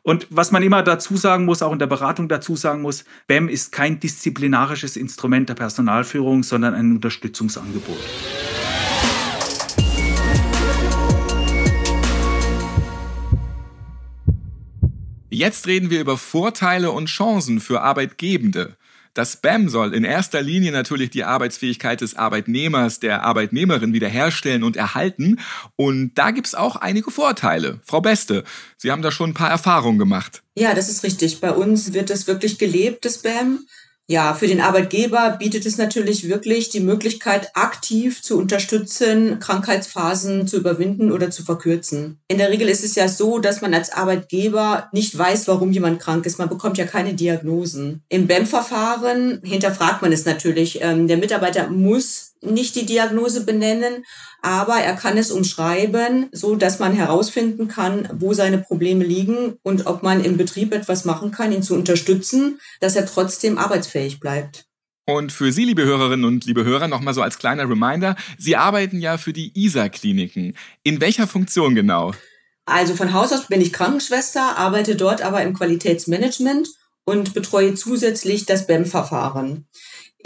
Und 0.03 0.29
was 0.31 0.53
man 0.53 0.63
immer 0.63 0.85
dazu 0.85 1.17
sagen 1.17 1.45
muss, 1.47 1.63
auch 1.63 1.73
in 1.73 1.81
der 1.81 1.89
Beratung 1.89 2.29
dazu 2.29 2.55
sagen 2.55 2.81
muss, 2.81 3.05
BEM 3.27 3.49
ist 3.49 3.73
kein 3.73 3.99
disziplinarisches 3.99 4.97
Instrument 4.97 5.49
der 5.49 5.55
Personalführung, 5.55 6.45
sondern 6.45 6.75
ein 6.75 6.93
Unterstützungsangebot. 6.93 7.99
Jetzt 15.37 15.67
reden 15.67 15.91
wir 15.91 16.01
über 16.01 16.17
Vorteile 16.17 16.93
und 16.93 17.11
Chancen 17.11 17.61
für 17.61 17.83
Arbeitgebende. 17.83 18.79
Das 19.13 19.37
BAM 19.37 19.69
soll 19.69 19.93
in 19.93 20.03
erster 20.03 20.41
Linie 20.41 20.73
natürlich 20.73 21.11
die 21.11 21.25
Arbeitsfähigkeit 21.25 22.01
des 22.01 22.17
Arbeitnehmers, 22.17 23.01
der 23.01 23.23
Arbeitnehmerin 23.23 23.93
wiederherstellen 23.93 24.63
und 24.63 24.79
erhalten. 24.79 25.39
Und 25.77 26.15
da 26.15 26.31
gibt 26.31 26.47
es 26.47 26.55
auch 26.55 26.77
einige 26.77 27.11
Vorteile. 27.11 27.81
Frau 27.85 28.01
Beste, 28.01 28.45
Sie 28.79 28.91
haben 28.91 29.03
da 29.03 29.11
schon 29.11 29.31
ein 29.31 29.35
paar 29.35 29.51
Erfahrungen 29.51 29.99
gemacht. 29.99 30.43
Ja, 30.57 30.73
das 30.73 30.89
ist 30.89 31.03
richtig. 31.03 31.39
Bei 31.43 31.53
uns 31.53 31.93
wird 31.93 32.09
es 32.09 32.27
wirklich 32.27 32.57
gelebt, 32.57 33.05
das 33.05 33.19
BAM. 33.19 33.67
Ja, 34.09 34.35
für 34.35 34.47
den 34.47 34.61
Arbeitgeber 34.61 35.37
bietet 35.39 35.67
es 35.67 35.79
natürlich 35.79 36.29
wirklich 36.29 36.69
die 36.69 36.81
Möglichkeit, 36.81 37.51
aktiv 37.55 38.23
zu 38.23 38.39
unterstützen, 38.39 39.41
Krankheitsphasen 39.41 40.47
zu 40.47 40.59
überwinden 40.59 41.11
oder 41.11 41.31
zu 41.31 41.43
verkürzen. 41.43 42.19
In 42.29 42.39
der 42.39 42.51
Regel 42.51 42.69
ist 42.69 42.85
es 42.85 42.95
ja 42.95 43.09
so, 43.09 43.41
dass 43.41 43.63
man 43.63 43.75
als 43.75 43.93
Arbeitgeber 43.93 44.89
nicht 44.93 45.19
weiß, 45.19 45.49
warum 45.49 45.73
jemand 45.73 46.01
krank 46.01 46.25
ist. 46.25 46.39
Man 46.39 46.49
bekommt 46.49 46.79
ja 46.79 46.85
keine 46.85 47.15
Diagnosen. 47.15 48.03
Im 48.09 48.29
BEM-Verfahren 48.29 49.41
hinterfragt 49.43 50.03
man 50.03 50.13
es 50.13 50.25
natürlich. 50.25 50.81
Ähm, 50.83 51.09
der 51.09 51.17
Mitarbeiter 51.17 51.69
muss 51.69 52.36
nicht 52.43 52.77
die 52.77 52.87
Diagnose 52.87 53.45
benennen, 53.45 54.05
aber 54.43 54.77
er 54.77 54.95
kann 54.95 55.17
es 55.19 55.31
umschreiben, 55.31 56.29
so 56.33 56.57
dass 56.57 56.79
man 56.79 56.93
herausfinden 56.93 57.69
kann, 57.69 58.09
wo 58.13 58.35
seine 58.35 58.59
Probleme 58.59 59.05
liegen 59.05 59.55
und 59.63 59.87
ob 59.87 60.03
man 60.03 60.25
im 60.25 60.37
Betrieb 60.37 60.73
etwas 60.73 61.05
machen 61.05 61.31
kann, 61.31 61.53
ihn 61.53 61.63
zu 61.63 61.75
unterstützen, 61.75 62.61
dass 62.81 62.97
er 62.97 63.07
trotzdem 63.07 63.59
arbeitsfähig 63.59 64.21
bleibt. 64.21 64.67
Und 65.09 65.31
für 65.31 65.53
Sie, 65.53 65.65
liebe 65.65 65.85
Hörerinnen 65.85 66.25
und 66.25 66.47
liebe 66.47 66.65
Hörer, 66.65 66.89
nochmal 66.89 67.15
so 67.15 67.23
als 67.23 67.39
kleiner 67.39 67.69
Reminder, 67.69 68.17
Sie 68.39 68.57
arbeiten 68.57 68.99
ja 68.99 69.19
für 69.19 69.33
die 69.33 69.53
ISA-Kliniken. 69.55 70.57
In 70.83 71.01
welcher 71.01 71.29
Funktion 71.29 71.77
genau? 71.77 72.13
Also 72.65 72.97
von 72.97 73.13
Haus 73.13 73.33
aus 73.33 73.47
bin 73.47 73.61
ich 73.61 73.73
Krankenschwester, 73.73 74.59
arbeite 74.59 74.97
dort 74.97 75.23
aber 75.23 75.43
im 75.43 75.55
Qualitätsmanagement 75.55 76.69
und 77.05 77.35
betreue 77.35 77.75
zusätzlich 77.77 78.47
das 78.47 78.67
BEM-Verfahren. 78.67 79.69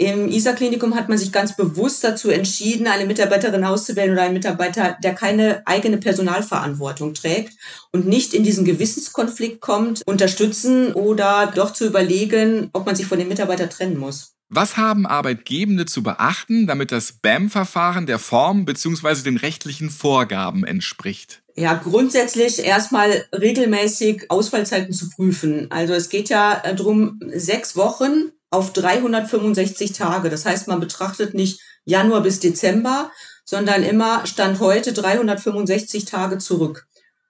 Im 0.01 0.29
ISA-Klinikum 0.29 0.95
hat 0.95 1.09
man 1.09 1.19
sich 1.19 1.31
ganz 1.31 1.55
bewusst 1.55 2.03
dazu 2.03 2.31
entschieden, 2.31 2.87
eine 2.87 3.05
Mitarbeiterin 3.05 3.63
auszuwählen 3.63 4.13
oder 4.13 4.23
einen 4.23 4.33
Mitarbeiter, 4.33 4.97
der 5.03 5.13
keine 5.13 5.61
eigene 5.67 5.97
Personalverantwortung 5.97 7.13
trägt 7.13 7.53
und 7.91 8.07
nicht 8.07 8.33
in 8.33 8.41
diesen 8.41 8.65
Gewissenskonflikt 8.65 9.61
kommt, 9.61 10.01
unterstützen 10.07 10.91
oder 10.93 11.51
doch 11.53 11.71
zu 11.71 11.85
überlegen, 11.85 12.71
ob 12.73 12.87
man 12.87 12.95
sich 12.95 13.05
von 13.05 13.19
dem 13.19 13.27
Mitarbeiter 13.27 13.69
trennen 13.69 13.99
muss. 13.99 14.33
Was 14.49 14.75
haben 14.75 15.05
Arbeitgebende 15.05 15.85
zu 15.85 16.01
beachten, 16.01 16.65
damit 16.65 16.91
das 16.91 17.13
BAM-Verfahren 17.13 18.07
der 18.07 18.17
Form 18.17 18.65
bzw. 18.65 19.21
den 19.21 19.37
rechtlichen 19.37 19.91
Vorgaben 19.91 20.63
entspricht? 20.63 21.43
Ja, 21.55 21.75
grundsätzlich 21.75 22.65
erstmal 22.65 23.23
regelmäßig 23.31 24.31
Ausfallzeiten 24.31 24.93
zu 24.93 25.11
prüfen. 25.11 25.67
Also 25.69 25.93
es 25.93 26.09
geht 26.09 26.29
ja 26.29 26.59
darum, 26.75 27.19
sechs 27.35 27.75
Wochen 27.75 28.31
auf 28.51 28.73
365 28.73 29.93
Tage. 29.93 30.29
Das 30.29 30.45
heißt, 30.45 30.67
man 30.67 30.79
betrachtet 30.79 31.33
nicht 31.33 31.61
Januar 31.85 32.21
bis 32.21 32.39
Dezember, 32.39 33.11
sondern 33.45 33.83
immer 33.83 34.27
Stand 34.27 34.59
heute 34.59 34.93
365 34.93 36.05
Tage 36.05 36.37
zurück. 36.37 36.87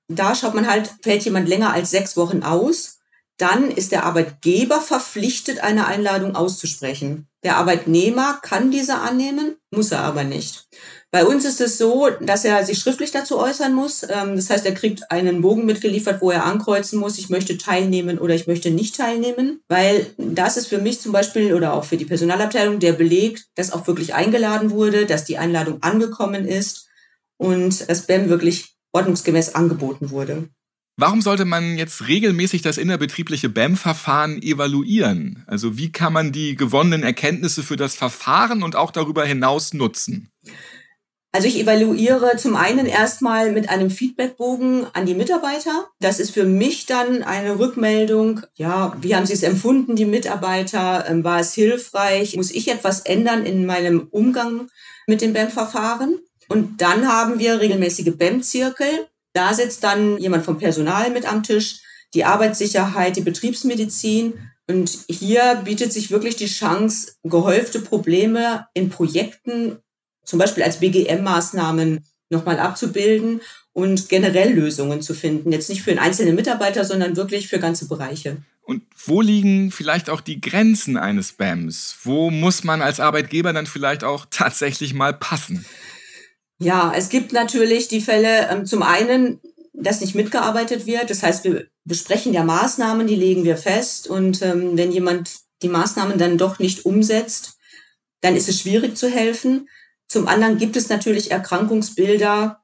Da 0.10 0.36
schaut 0.36 0.54
man 0.54 0.70
halt, 0.70 0.92
fällt 1.02 1.24
jemand 1.24 1.48
länger 1.48 1.72
als 1.72 1.92
sechs 1.92 2.18
Wochen 2.18 2.44
aus, 2.44 3.00
dann 3.38 3.72
ist 3.72 3.92
der 3.92 4.04
Arbeitgeber 4.04 4.82
verpflichtet, 4.82 5.64
eine 5.64 5.88
Einladung 5.88 6.36
auszusprechen. 6.36 7.28
Der 7.44 7.58
Arbeitnehmer 7.58 8.38
kann 8.42 8.70
diese 8.70 9.00
annehmen, 9.00 9.56
muss 9.72 9.92
er 9.92 10.02
aber 10.04 10.24
nicht. 10.24 10.68
Bei 11.14 11.26
uns 11.26 11.44
ist 11.44 11.60
es 11.60 11.78
so, 11.78 12.10
dass 12.22 12.46
er 12.46 12.66
sich 12.66 12.80
schriftlich 12.80 13.12
dazu 13.12 13.38
äußern 13.38 13.74
muss. 13.74 14.04
Ähm, 14.04 14.38
das 14.38 14.50
heißt, 14.50 14.66
er 14.66 14.74
kriegt 14.74 15.12
einen 15.12 15.42
Bogen 15.42 15.66
mitgeliefert, 15.66 16.22
wo 16.22 16.32
er 16.32 16.46
ankreuzen 16.46 17.00
muss, 17.00 17.18
ich 17.18 17.30
möchte 17.30 17.58
teilnehmen 17.58 18.18
oder 18.18 18.34
ich 18.34 18.48
möchte 18.48 18.72
nicht 18.72 18.96
teilnehmen. 18.96 19.60
Weil 19.68 20.08
das 20.18 20.56
ist 20.56 20.68
für 20.68 20.78
mich 20.78 21.02
zum 21.02 21.12
Beispiel 21.12 21.54
oder 21.54 21.74
auch 21.74 21.84
für 21.84 21.98
die 21.98 22.06
Personalabteilung 22.06 22.80
der 22.80 22.94
Beleg, 22.94 23.44
dass 23.56 23.74
auch 23.74 23.88
wirklich 23.88 24.14
eingeladen 24.14 24.72
wurde, 24.72 25.06
dass 25.06 25.26
die 25.26 25.38
Einladung 25.38 25.84
angekommen 25.84 26.46
ist 26.46 26.88
und 27.36 27.90
das 27.90 28.08
BEM 28.08 28.30
wirklich 28.30 28.76
ordnungsgemäß 28.94 29.54
angeboten 29.54 30.12
wurde. 30.12 30.48
Warum 30.96 31.22
sollte 31.22 31.46
man 31.46 31.78
jetzt 31.78 32.08
regelmäßig 32.08 32.62
das 32.62 32.78
innerbetriebliche 32.78 33.50
BEM-Verfahren 33.50 34.42
evaluieren? 34.42 35.44
Also 35.48 35.78
wie 35.78 35.92
kann 35.92 36.14
man 36.14 36.32
die 36.32 36.56
gewonnenen 36.56 37.04
Erkenntnisse 37.04 37.64
für 37.64 37.76
das 37.76 37.96
Verfahren 37.96 38.64
und 38.64 38.76
auch 38.76 38.92
darüber 38.92 39.26
hinaus 39.26 39.74
nutzen? 39.74 40.30
Also 41.34 41.48
ich 41.48 41.60
evaluiere 41.60 42.36
zum 42.36 42.58
einen 42.58 42.86
erstmal 42.86 43.54
mit 43.54 43.70
einem 43.70 43.90
Feedbackbogen 43.90 44.86
an 44.92 45.06
die 45.06 45.14
Mitarbeiter. 45.14 45.88
Das 46.02 46.20
ist 46.20 46.32
für 46.32 46.44
mich 46.44 46.88
dann 46.88 47.24
eine 47.24 47.58
Rückmeldung. 47.58 48.42
Ja, 48.56 48.98
wie 49.00 49.16
haben 49.16 49.26
Sie 49.26 49.34
es 49.34 49.44
empfunden, 49.44 49.96
die 49.96 50.06
Mitarbeiter? 50.06 51.06
Ähm, 51.08 51.24
war 51.24 51.40
es 51.40 51.54
hilfreich? 51.54 52.36
Muss 52.36 52.52
ich 52.52 52.68
etwas 52.68 53.02
ändern 53.02 53.46
in 53.46 53.66
meinem 53.66 54.08
Umgang 54.12 54.68
mit 55.08 55.22
dem 55.22 55.32
BEM-Verfahren? 55.32 56.20
Und 56.50 56.82
dann 56.82 57.08
haben 57.08 57.40
wir 57.40 57.62
regelmäßige 57.62 58.18
BEM-Zirkel. 58.18 59.08
Da 59.32 59.54
sitzt 59.54 59.86
dann 59.86 60.18
jemand 60.18 60.44
vom 60.44 60.58
Personal 60.58 61.12
mit 61.12 61.32
am 61.32 61.44
Tisch, 61.44 61.80
die 62.14 62.26
Arbeitssicherheit, 62.26 63.16
die 63.16 63.22
Betriebsmedizin. 63.22 64.34
Und 64.68 65.06
hier 65.08 65.62
bietet 65.64 65.94
sich 65.94 66.12
wirklich 66.12 66.36
die 66.36 66.48
Chance, 66.48 67.14
gehäufte 67.24 67.80
Probleme 67.80 68.68
in 68.74 68.90
Projekten 68.90 69.78
zum 70.24 70.40
Beispiel 70.40 70.64
als 70.64 70.80
BGM-Maßnahmen 70.80 72.04
nochmal 72.30 72.60
abzubilden 72.60 73.42
und 73.74 74.10
generell 74.10 74.54
Lösungen 74.54 75.02
zu 75.02 75.14
finden. 75.14 75.52
Jetzt 75.52 75.70
nicht 75.70 75.82
für 75.82 75.92
einen 75.92 76.00
einzelnen 76.00 76.36
Mitarbeiter, 76.36 76.86
sondern 76.86 77.16
wirklich 77.16 77.48
für 77.48 77.60
ganze 77.60 77.88
Bereiche. 77.88 78.38
Und 78.64 78.84
wo 79.06 79.22
liegen 79.22 79.72
vielleicht 79.72 80.10
auch 80.10 80.22
die 80.22 80.40
Grenzen 80.40 80.98
eines 80.98 81.34
BAMs? 81.34 81.98
Wo 82.04 82.30
muss 82.30 82.64
man 82.64 82.82
als 82.82 83.00
Arbeitgeber 83.00 83.54
dann 83.54 83.66
vielleicht 83.66 84.04
auch 84.04 84.26
tatsächlich 84.30 84.94
mal 84.94 85.14
passen? 85.14 85.66
Ja, 86.60 86.94
es 86.96 87.10
gibt 87.10 87.34
natürlich 87.34 87.88
die 87.88 88.02
Fälle, 88.02 88.50
ähm, 88.50 88.66
zum 88.66 88.84
einen, 88.84 89.40
dass 89.74 90.02
nicht 90.02 90.16
mitgearbeitet 90.16 90.86
wird. 90.86 91.10
Das 91.10 91.24
heißt, 91.24 91.44
wir 91.44 91.68
besprechen 91.86 92.34
ja 92.34 92.44
Maßnahmen, 92.44 93.08
die 93.08 93.16
legen 93.16 93.44
wir 93.44 93.58
fest. 93.58 94.08
Und 94.08 94.42
ähm, 94.42 94.78
wenn 94.78 94.92
jemand 94.92 95.32
die 95.64 95.70
Maßnahmen 95.70 96.18
dann 96.18 96.38
doch 96.38 96.60
nicht 96.60 96.86
umsetzt, 96.86 97.58
dann 98.22 98.36
ist 98.36 98.48
es 98.48 98.60
schwierig 98.60 98.96
zu 98.96 99.10
helfen. 99.10 99.68
Zum 100.12 100.28
anderen 100.28 100.58
gibt 100.58 100.76
es 100.76 100.90
natürlich 100.90 101.32
Erkrankungsbilder, 101.32 102.60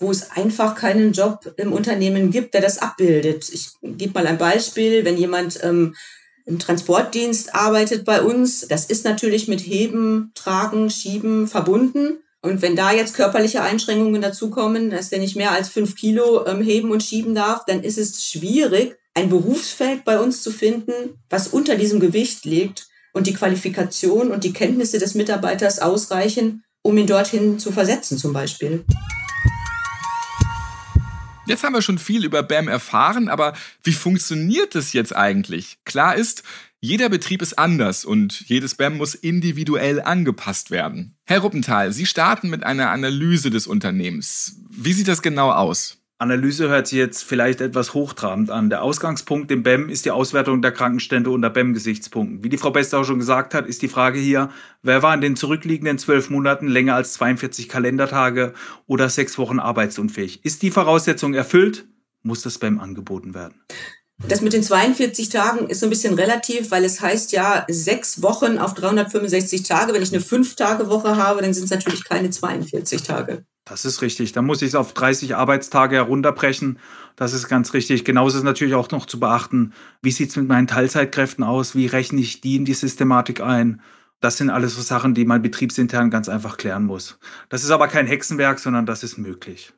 wo 0.00 0.10
es 0.10 0.32
einfach 0.32 0.74
keinen 0.74 1.12
Job 1.12 1.54
im 1.56 1.72
Unternehmen 1.72 2.32
gibt, 2.32 2.54
der 2.54 2.60
das 2.60 2.78
abbildet. 2.78 3.48
Ich 3.50 3.68
gebe 3.82 4.14
mal 4.14 4.26
ein 4.26 4.36
Beispiel. 4.36 5.04
Wenn 5.04 5.16
jemand 5.16 5.62
ähm, 5.62 5.94
im 6.44 6.58
Transportdienst 6.58 7.54
arbeitet 7.54 8.04
bei 8.04 8.20
uns, 8.20 8.66
das 8.66 8.86
ist 8.86 9.04
natürlich 9.04 9.46
mit 9.46 9.60
Heben, 9.60 10.32
Tragen, 10.34 10.90
Schieben 10.90 11.46
verbunden. 11.46 12.18
Und 12.42 12.62
wenn 12.62 12.74
da 12.74 12.90
jetzt 12.90 13.14
körperliche 13.14 13.62
Einschränkungen 13.62 14.20
dazukommen, 14.20 14.90
dass 14.90 15.10
der 15.10 15.20
nicht 15.20 15.36
mehr 15.36 15.52
als 15.52 15.68
fünf 15.68 15.94
Kilo 15.94 16.46
ähm, 16.46 16.62
heben 16.62 16.90
und 16.90 17.04
schieben 17.04 17.32
darf, 17.32 17.64
dann 17.64 17.84
ist 17.84 17.98
es 17.98 18.24
schwierig, 18.24 18.96
ein 19.14 19.28
Berufsfeld 19.28 20.04
bei 20.04 20.18
uns 20.18 20.42
zu 20.42 20.50
finden, 20.50 21.22
was 21.30 21.46
unter 21.46 21.76
diesem 21.76 22.00
Gewicht 22.00 22.44
liegt 22.44 22.88
und 23.12 23.28
die 23.28 23.34
Qualifikation 23.34 24.32
und 24.32 24.42
die 24.42 24.52
Kenntnisse 24.52 24.98
des 24.98 25.14
Mitarbeiters 25.14 25.78
ausreichen, 25.78 26.64
um 26.82 26.96
ihn 26.96 27.06
dorthin 27.06 27.58
zu 27.58 27.72
versetzen 27.72 28.18
zum 28.18 28.32
Beispiel. 28.32 28.84
Jetzt 31.46 31.64
haben 31.64 31.72
wir 31.72 31.80
schon 31.80 31.98
viel 31.98 32.26
über 32.26 32.42
BAM 32.42 32.68
erfahren, 32.68 33.30
aber 33.30 33.54
wie 33.82 33.94
funktioniert 33.94 34.74
es 34.74 34.92
jetzt 34.92 35.16
eigentlich? 35.16 35.78
Klar 35.86 36.14
ist, 36.14 36.42
jeder 36.80 37.08
Betrieb 37.08 37.40
ist 37.40 37.58
anders 37.58 38.04
und 38.04 38.48
jedes 38.48 38.74
BAM 38.74 38.98
muss 38.98 39.14
individuell 39.14 40.00
angepasst 40.02 40.70
werden. 40.70 41.16
Herr 41.24 41.40
Ruppenthal, 41.40 41.92
Sie 41.92 42.06
starten 42.06 42.50
mit 42.50 42.64
einer 42.64 42.90
Analyse 42.90 43.50
des 43.50 43.66
Unternehmens. 43.66 44.60
Wie 44.70 44.92
sieht 44.92 45.08
das 45.08 45.22
genau 45.22 45.50
aus? 45.50 45.97
Analyse 46.20 46.68
hört 46.68 46.88
sich 46.88 46.98
jetzt 46.98 47.22
vielleicht 47.22 47.60
etwas 47.60 47.94
hochtrabend 47.94 48.50
an. 48.50 48.70
Der 48.70 48.82
Ausgangspunkt 48.82 49.52
im 49.52 49.62
BEM 49.62 49.88
ist 49.88 50.04
die 50.04 50.10
Auswertung 50.10 50.60
der 50.62 50.72
Krankenstände 50.72 51.30
unter 51.30 51.48
BEM-Gesichtspunkten. 51.48 52.42
Wie 52.42 52.48
die 52.48 52.58
Frau 52.58 52.72
Bester 52.72 52.98
auch 52.98 53.04
schon 53.04 53.20
gesagt 53.20 53.54
hat, 53.54 53.68
ist 53.68 53.82
die 53.82 53.88
Frage 53.88 54.18
hier, 54.18 54.50
wer 54.82 55.04
war 55.04 55.14
in 55.14 55.20
den 55.20 55.36
zurückliegenden 55.36 55.96
zwölf 55.96 56.28
Monaten 56.28 56.66
länger 56.66 56.96
als 56.96 57.12
42 57.12 57.68
Kalendertage 57.68 58.52
oder 58.88 59.08
sechs 59.08 59.38
Wochen 59.38 59.60
arbeitsunfähig? 59.60 60.44
Ist 60.44 60.62
die 60.62 60.72
Voraussetzung 60.72 61.34
erfüllt, 61.34 61.86
muss 62.24 62.42
das 62.42 62.58
BEM 62.58 62.80
angeboten 62.80 63.32
werden. 63.32 63.54
Das 64.26 64.42
mit 64.42 64.52
den 64.52 64.62
42 64.62 65.28
Tagen 65.28 65.68
ist 65.68 65.80
so 65.80 65.86
ein 65.86 65.90
bisschen 65.90 66.14
relativ, 66.14 66.70
weil 66.70 66.84
es 66.84 67.00
heißt 67.00 67.32
ja 67.32 67.64
sechs 67.68 68.20
Wochen 68.20 68.58
auf 68.58 68.74
365 68.74 69.62
Tage. 69.62 69.94
Wenn 69.94 70.02
ich 70.02 70.12
eine 70.12 70.20
Fünf-Tage-Woche 70.20 71.16
habe, 71.16 71.40
dann 71.40 71.54
sind 71.54 71.64
es 71.64 71.70
natürlich 71.70 72.04
keine 72.04 72.30
42 72.30 73.02
Tage. 73.04 73.44
Das 73.64 73.84
ist 73.84 74.02
richtig. 74.02 74.32
Da 74.32 74.42
muss 74.42 74.62
ich 74.62 74.68
es 74.68 74.74
auf 74.74 74.92
30 74.92 75.36
Arbeitstage 75.36 75.96
herunterbrechen. 75.96 76.78
Das 77.16 77.32
ist 77.32 77.48
ganz 77.48 77.74
richtig. 77.74 78.04
Genauso 78.04 78.38
ist 78.38 78.44
natürlich 78.44 78.74
auch 78.74 78.90
noch 78.90 79.06
zu 79.06 79.20
beachten, 79.20 79.72
wie 80.02 80.10
sieht 80.10 80.30
es 80.30 80.36
mit 80.36 80.48
meinen 80.48 80.66
Teilzeitkräften 80.66 81.44
aus? 81.44 81.74
Wie 81.74 81.86
rechne 81.86 82.20
ich 82.20 82.40
die 82.40 82.56
in 82.56 82.64
die 82.64 82.74
Systematik 82.74 83.40
ein? 83.40 83.80
Das 84.20 84.36
sind 84.36 84.50
alles 84.50 84.74
so 84.74 84.82
Sachen, 84.82 85.14
die 85.14 85.26
man 85.26 85.42
betriebsintern 85.42 86.10
ganz 86.10 86.28
einfach 86.28 86.56
klären 86.56 86.84
muss. 86.84 87.18
Das 87.50 87.62
ist 87.62 87.70
aber 87.70 87.88
kein 87.88 88.06
Hexenwerk, 88.06 88.58
sondern 88.58 88.84
das 88.84 89.04
ist 89.04 89.16
möglich. 89.16 89.72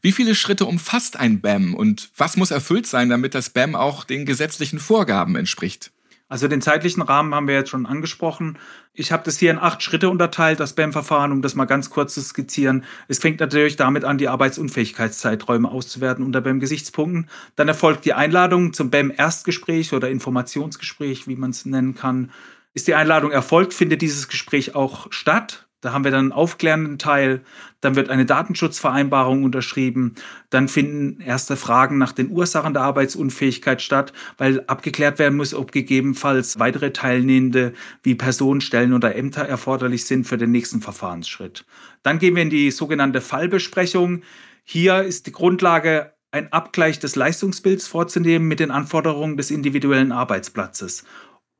Wie 0.00 0.12
viele 0.12 0.34
Schritte 0.34 0.64
umfasst 0.64 1.18
ein 1.18 1.40
BAM 1.40 1.74
und 1.74 2.10
was 2.16 2.36
muss 2.36 2.50
erfüllt 2.50 2.86
sein, 2.86 3.08
damit 3.08 3.34
das 3.34 3.50
BAM 3.50 3.74
auch 3.74 4.04
den 4.04 4.26
gesetzlichen 4.26 4.78
Vorgaben 4.78 5.34
entspricht? 5.34 5.90
Also 6.28 6.46
den 6.46 6.60
zeitlichen 6.60 7.00
Rahmen 7.02 7.34
haben 7.34 7.48
wir 7.48 7.54
jetzt 7.54 7.70
schon 7.70 7.86
angesprochen. 7.86 8.58
Ich 8.92 9.12
habe 9.12 9.22
das 9.24 9.38
hier 9.38 9.50
in 9.50 9.58
acht 9.58 9.82
Schritte 9.82 10.10
unterteilt, 10.10 10.60
das 10.60 10.74
BAM-Verfahren, 10.74 11.32
um 11.32 11.40
das 11.40 11.54
mal 11.54 11.64
ganz 11.64 11.88
kurz 11.88 12.12
zu 12.14 12.20
skizzieren. 12.20 12.84
Es 13.08 13.18
fängt 13.18 13.40
natürlich 13.40 13.76
damit 13.76 14.04
an, 14.04 14.18
die 14.18 14.28
Arbeitsunfähigkeitszeiträume 14.28 15.70
auszuwerten 15.70 16.24
unter 16.24 16.42
BAM-Gesichtspunkten. 16.42 17.30
Dann 17.56 17.68
erfolgt 17.68 18.04
die 18.04 18.12
Einladung 18.12 18.74
zum 18.74 18.90
BAM-Erstgespräch 18.90 19.94
oder 19.94 20.10
Informationsgespräch, 20.10 21.26
wie 21.28 21.36
man 21.36 21.50
es 21.50 21.64
nennen 21.64 21.94
kann. 21.94 22.30
Ist 22.74 22.88
die 22.88 22.94
Einladung 22.94 23.30
erfolgt, 23.30 23.72
findet 23.72 24.02
dieses 24.02 24.28
Gespräch 24.28 24.74
auch 24.74 25.10
statt. 25.10 25.67
Da 25.80 25.92
haben 25.92 26.02
wir 26.02 26.10
dann 26.10 26.26
einen 26.26 26.32
aufklärenden 26.32 26.98
Teil, 26.98 27.42
dann 27.80 27.94
wird 27.94 28.10
eine 28.10 28.26
Datenschutzvereinbarung 28.26 29.44
unterschrieben, 29.44 30.16
dann 30.50 30.66
finden 30.66 31.20
erste 31.20 31.56
Fragen 31.56 31.98
nach 31.98 32.12
den 32.12 32.30
Ursachen 32.30 32.74
der 32.74 32.82
Arbeitsunfähigkeit 32.82 33.80
statt, 33.80 34.12
weil 34.38 34.64
abgeklärt 34.66 35.20
werden 35.20 35.36
muss, 35.36 35.54
ob 35.54 35.70
gegebenenfalls 35.70 36.58
weitere 36.58 36.92
Teilnehmende 36.92 37.74
wie 38.02 38.16
Personen, 38.16 38.60
Stellen 38.60 38.92
oder 38.92 39.14
Ämter 39.14 39.42
erforderlich 39.42 40.04
sind 40.04 40.26
für 40.26 40.36
den 40.36 40.50
nächsten 40.50 40.80
Verfahrensschritt. 40.80 41.64
Dann 42.02 42.18
gehen 42.18 42.34
wir 42.34 42.42
in 42.42 42.50
die 42.50 42.72
sogenannte 42.72 43.20
Fallbesprechung. 43.20 44.22
Hier 44.64 45.02
ist 45.02 45.28
die 45.28 45.32
Grundlage 45.32 46.12
ein 46.30 46.52
Abgleich 46.52 46.98
des 46.98 47.16
Leistungsbilds 47.16 47.86
vorzunehmen 47.86 48.48
mit 48.48 48.60
den 48.60 48.70
Anforderungen 48.70 49.36
des 49.36 49.50
individuellen 49.50 50.12
Arbeitsplatzes 50.12 51.04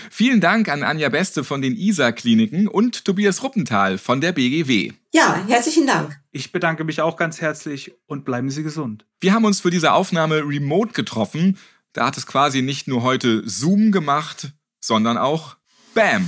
Vielen 0.10 0.42
Dank 0.42 0.70
an 0.70 0.84
Anja 0.84 1.10
Beste 1.10 1.44
von 1.44 1.62
den 1.62 1.76
ISA-Kliniken 1.76 2.68
und 2.68 3.06
Tobias 3.06 3.44
Ruppenthal 3.44 3.98
von 3.98 4.22
der 4.22 4.32
BGW. 4.32 4.92
Ja, 5.14 5.44
herzlichen 5.48 5.88
Dank. 5.88 6.20
Ich 6.32 6.52
bedanke 6.52 6.84
mich 6.84 7.02
auch 7.02 7.18
ganz 7.18 7.42
herzlich 7.42 7.94
und 8.08 8.26
bleiben 8.26 8.50
Sie 8.50 8.64
gesund. 8.64 9.06
Wir 9.20 9.34
haben 9.34 9.46
uns 9.46 9.62
für 9.62 9.70
diese 9.70 9.94
Aufnahme 9.94 10.38
remote 10.38 10.94
getroffen. 10.94 11.58
Da 11.94 12.08
hat 12.08 12.18
es 12.18 12.26
quasi 12.26 12.62
nicht 12.62 12.88
nur 12.88 13.04
heute 13.04 13.44
Zoom 13.46 13.92
gemacht, 13.92 14.54
sondern 14.80 15.18
auch 15.18 15.58
BAM. 15.94 16.28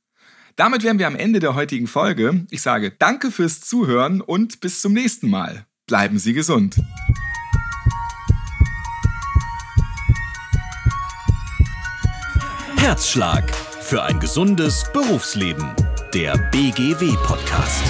Damit 0.57 0.83
wären 0.83 0.99
wir 0.99 1.07
am 1.07 1.15
Ende 1.15 1.39
der 1.39 1.55
heutigen 1.55 1.87
Folge. 1.87 2.45
Ich 2.49 2.61
sage 2.61 2.91
danke 2.91 3.31
fürs 3.31 3.61
Zuhören 3.61 4.19
und 4.21 4.59
bis 4.59 4.81
zum 4.81 4.91
nächsten 4.93 5.29
Mal. 5.29 5.65
Bleiben 5.87 6.19
Sie 6.19 6.33
gesund. 6.33 6.75
Herzschlag 12.77 13.49
für 13.81 14.03
ein 14.03 14.19
gesundes 14.19 14.83
Berufsleben. 14.91 15.65
Der 16.13 16.37
BGW-Podcast. 16.51 17.83